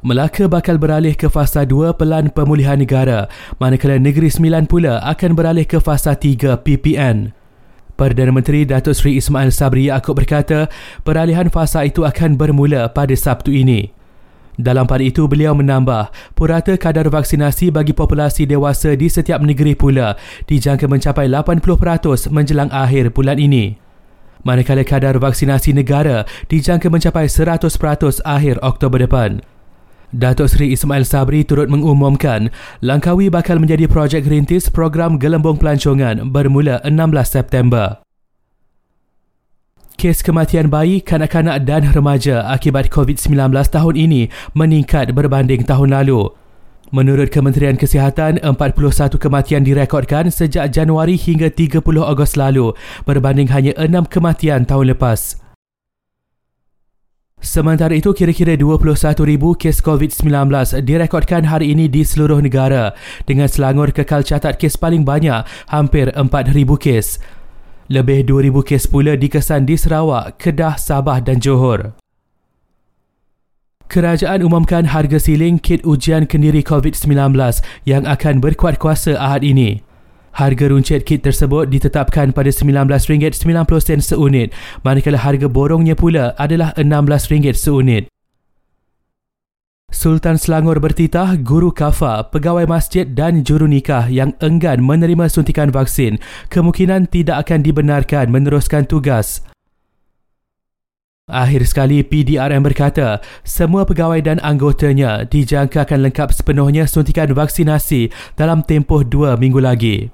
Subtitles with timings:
[0.00, 3.28] Melaka bakal beralih ke fasa 2 Pelan Pemulihan Negara,
[3.60, 7.36] manakala Negeri Sembilan pula akan beralih ke fasa 3 PPN.
[8.00, 10.72] Perdana Menteri Datuk Seri Ismail Sabri Yaakob berkata,
[11.04, 13.92] peralihan fasa itu akan bermula pada Sabtu ini.
[14.56, 20.16] Dalam pada itu, beliau menambah, purata kadar vaksinasi bagi populasi dewasa di setiap negeri pula
[20.48, 23.76] dijangka mencapai 80% menjelang akhir bulan ini.
[24.48, 29.44] Manakala kadar vaksinasi negara dijangka mencapai 100% akhir Oktober depan.
[30.10, 32.50] Datuk Seri Ismail Sabri turut mengumumkan
[32.82, 36.90] Langkawi bakal menjadi projek rintis program gelembung pelancongan bermula 16
[37.30, 38.02] September.
[39.94, 46.32] Kes kematian bayi, kanak-kanak dan remaja akibat COVID-19 tahun ini meningkat berbanding tahun lalu.
[46.90, 52.74] Menurut Kementerian Kesihatan, 41 kematian direkodkan sejak Januari hingga 30 Ogos lalu
[53.06, 55.49] berbanding hanya 6 kematian tahun lepas.
[57.40, 59.16] Sementara itu, kira-kira 21,000
[59.56, 60.28] kes COVID-19
[60.84, 62.92] direkodkan hari ini di seluruh negara
[63.24, 67.16] dengan Selangor kekal catat kes paling banyak, hampir 4,000 kes.
[67.88, 71.96] Lebih 2,000 kes pula dikesan di Sarawak, Kedah, Sabah dan Johor.
[73.90, 77.34] Kerajaan umumkan harga siling kit ujian kendiri COVID-19
[77.88, 79.82] yang akan berkuat kuasa ahad ini.
[80.40, 83.44] Harga runcit kit tersebut ditetapkan pada RM19.90
[84.00, 88.08] seunit, manakala harga borongnya pula adalah RM16 seunit.
[89.92, 96.16] Sultan Selangor bertitah guru kafa, pegawai masjid dan juru nikah yang enggan menerima suntikan vaksin
[96.48, 99.44] kemungkinan tidak akan dibenarkan meneruskan tugas.
[101.30, 108.66] Akhir sekali PDRM berkata, semua pegawai dan anggotanya dijangka akan lengkap sepenuhnya suntikan vaksinasi dalam
[108.66, 110.10] tempoh dua minggu lagi.